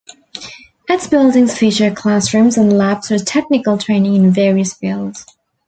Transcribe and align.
Its 0.89 1.05
buildings 1.05 1.55
feature 1.55 1.91
classrooms 1.93 2.57
and 2.57 2.75
labs 2.75 3.09
for 3.09 3.19
technical 3.19 3.77
training 3.77 4.15
in 4.15 4.31
various 4.31 4.73
fields. 4.73 5.27